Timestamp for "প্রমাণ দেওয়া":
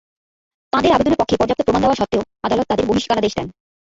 1.63-1.99